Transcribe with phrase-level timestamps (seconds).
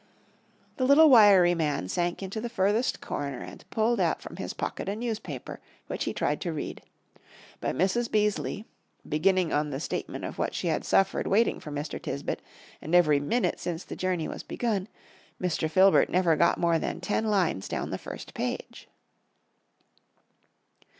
[0.77, 4.89] The little wiry man sank into the furthest corner and pulled out from his pocket
[4.89, 6.81] a newspaper, which he tried to read.
[7.59, 8.09] But Mrs.
[8.09, 8.65] Beaseley,
[9.07, 12.01] beginning on the statement of what she had suffered waiting for Mr.
[12.01, 12.39] Tisbett,
[12.81, 14.87] and every minute since the journey was begun,
[15.39, 15.69] Mr.
[15.69, 18.89] Filbert never got more than ten lines down the first page.